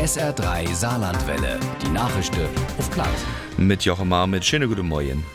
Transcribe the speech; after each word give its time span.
SR3 0.00 0.74
Saarlandwelle. 0.74 1.60
Die 1.82 1.90
Nachrichten 1.90 2.48
auf 2.78 2.90
Platt. 2.90 3.06
Mit 3.58 3.84
Jochemar 3.84 4.26
mit 4.26 4.42
schöne 4.42 4.66
gute 4.66 4.82
Morgen. 4.82 5.26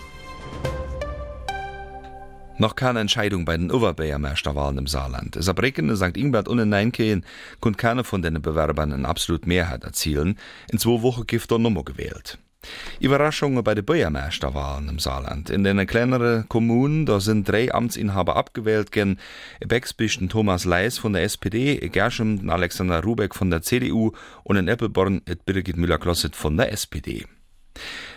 Noch 2.57 2.75
keine 2.75 2.99
Entscheidung 2.99 3.45
bei 3.45 3.57
den 3.57 3.69
Oberbürgermeisterwahlen 3.69 4.79
im 4.79 4.87
Saarland. 4.87 5.37
Saarbrücken 5.39 5.95
St. 5.95 6.17
Ingbert 6.17 6.47
und 6.47 6.67
Neinkehen 6.67 7.23
konnte 7.59 7.77
keine 7.77 8.03
von 8.03 8.23
den 8.23 8.41
Bewerbern 8.41 8.91
eine 8.91 9.07
absolute 9.07 9.47
Mehrheit 9.47 9.83
erzielen. 9.83 10.39
In 10.71 10.79
zwei 10.79 11.03
Wochen 11.03 11.27
gibt 11.27 11.51
er 11.51 11.59
Nummer 11.59 11.83
gewählt. 11.83 12.39
Überraschungen 12.99 13.63
bei 13.63 13.75
den 13.75 13.85
Bürgermeisterwahlen 13.85 14.89
im 14.89 14.99
Saarland. 14.99 15.49
In 15.49 15.63
den 15.63 15.85
kleineren 15.87 16.47
Kommunen, 16.49 17.05
da 17.05 17.19
sind 17.19 17.47
drei 17.47 17.73
Amtsinhaber 17.73 18.35
abgewählt 18.35 18.91
gen 18.91 19.17
Bexbischen 19.65 20.29
Thomas 20.29 20.65
Leis 20.65 20.97
von 20.97 21.13
der 21.13 21.23
SPD, 21.23 21.77
Gerschem 21.89 22.49
Alexander 22.49 23.03
Rubeck 23.03 23.35
von 23.35 23.49
der 23.49 23.61
CDU 23.61 24.11
und 24.43 24.57
in 24.57 24.67
Eppelborn 24.67 25.21
Birgit 25.45 25.77
Müller-Klosset 25.77 26.35
von 26.35 26.57
der 26.57 26.71
SPD. 26.71 27.25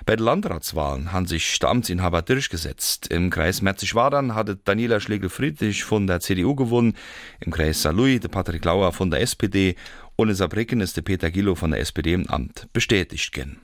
Bei 0.07 0.17
den 0.17 0.25
Landratswahlen 0.25 1.13
haben 1.13 1.27
sich 1.27 1.59
der 1.59 1.71
Amtsinhaber 1.71 2.23
durchgesetzt. 2.23 3.09
Im 3.09 3.31
Kreis 3.31 3.61
Merzig-Wadern 3.61 4.35
hatte 4.35 4.57
Daniela 4.57 5.01
Schlegel-Friedrich 5.01 5.85
von 5.85 6.07
der 6.07 6.21
CDU 6.21 6.55
gewonnen, 6.55 6.95
im 7.41 7.53
Kreis 7.53 7.83
Saarlouis 7.83 8.21
der 8.21 8.29
Patrick 8.29 8.65
Lauer 8.65 8.93
von 8.93 9.11
der 9.11 9.21
SPD 9.21 9.75
und 10.17 10.29
in 10.29 10.35
Saarbrücken 10.35 10.81
ist 10.81 10.97
der 10.97 11.03
Peter 11.03 11.31
Gillo 11.31 11.55
von 11.55 11.71
der 11.71 11.81
SPD 11.81 12.13
im 12.13 12.27
Amt 12.29 12.69
bestätigt 12.73 13.33
gen. 13.33 13.59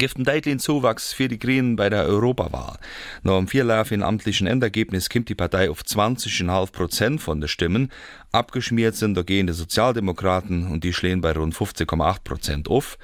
Giften 0.00 0.24
Deitlin 0.24 0.58
Zuwachs 0.58 1.12
für 1.12 1.28
die 1.28 1.38
Grünen 1.38 1.76
bei 1.76 1.90
der 1.90 2.06
Europawahl. 2.06 2.78
Nach 3.22 3.36
dem 3.36 3.48
Vierlauf 3.48 3.90
in 3.90 4.02
amtlichen 4.02 4.46
Endergebnis 4.46 5.10
kommt 5.10 5.28
die 5.28 5.34
Partei 5.34 5.68
auf 5.68 5.82
20,5 5.82 6.72
Prozent 6.72 7.20
von 7.20 7.38
den 7.38 7.48
Stimmen. 7.48 7.92
Abgeschmiert 8.32 8.96
sind 8.96 9.14
dagegen 9.14 9.46
die 9.46 9.52
Sozialdemokraten 9.52 10.68
und 10.68 10.84
die 10.84 10.94
schlehen 10.94 11.20
bei 11.20 11.32
rund 11.32 11.54
15,8 11.54 12.24
Prozent 12.24 12.68
auf. 12.70 12.96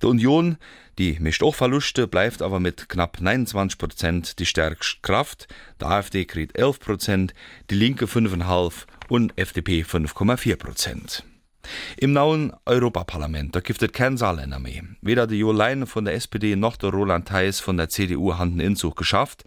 Die 0.00 0.06
Union, 0.06 0.56
die 1.00 1.18
mischt 1.18 1.42
auch 1.42 1.56
Verluste, 1.56 2.06
bleibt 2.06 2.40
aber 2.42 2.60
mit 2.60 2.88
knapp 2.88 3.20
29 3.20 3.76
Prozent 3.76 4.38
die 4.38 4.46
stärkste 4.46 4.98
Kraft. 5.02 5.48
Der 5.80 5.88
AfD 5.88 6.26
kriegt 6.26 6.56
11 6.56 6.78
Prozent, 6.78 7.34
die 7.70 7.74
Linke 7.74 8.04
5,5 8.04 8.84
und 9.08 9.36
FDP 9.36 9.82
5,4 9.82 10.54
Prozent. 10.54 11.24
Im 11.96 12.12
nauen 12.12 12.52
Europaparlament 12.64 13.54
da 13.54 13.60
giftet 13.60 13.92
kein 13.92 14.16
Saarländer 14.16 14.58
mehr. 14.58 14.82
Weder 15.00 15.26
die 15.26 15.38
Jo 15.38 15.52
Leine 15.52 15.86
von 15.86 16.04
der 16.04 16.14
SPD 16.14 16.56
noch 16.56 16.76
der 16.76 16.90
Roland 16.90 17.28
Theis 17.28 17.60
von 17.60 17.76
der 17.76 17.88
CDU 17.88 18.34
haben 18.34 18.58
den 18.58 18.66
Inzug 18.66 18.96
geschafft. 18.96 19.44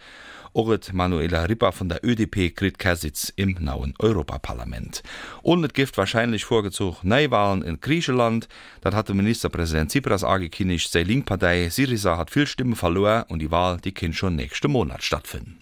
Oret 0.54 0.94
Manuela 0.94 1.44
Ripper 1.44 1.72
von 1.72 1.90
der 1.90 2.04
ÖDP 2.04 2.56
kriegt 2.56 2.80
Kersitz 2.80 3.32
im 3.36 3.56
nauen 3.60 3.94
Europaparlament. 4.00 5.04
Und 5.42 5.64
es 5.64 5.74
gibt 5.74 5.98
wahrscheinlich 5.98 6.46
vorgezogen 6.46 7.08
Neuwahlen 7.08 7.62
in 7.62 7.80
Griechenland. 7.80 8.48
Das 8.82 8.96
hatte 8.96 9.14
Ministerpräsident 9.14 9.92
Tsipras 9.92 10.24
angekündigt. 10.24 10.92
Seine 10.92 11.06
Linkpartei 11.06 11.70
Syriza 11.70 12.18
hat 12.18 12.32
viel 12.32 12.48
Stimmen 12.48 12.76
verloren 12.76 13.26
und 13.30 13.40
die 13.40 13.52
Wahl, 13.52 13.78
die 13.78 13.94
kann 13.94 14.14
schon 14.14 14.36
nächsten 14.36 14.72
Monat 14.72 15.04
stattfinden. 15.04 15.58